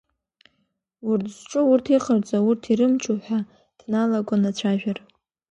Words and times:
Урҭ 1.09 1.25
зҿу, 1.37 1.63
урҭ 1.71 1.85
иҟарҵо, 1.95 2.37
урҭ 2.49 2.63
ирымчу 2.71 3.15
ҳәа 3.23 3.39
дналагон 3.79 4.43
ацәажәара. 4.49 5.03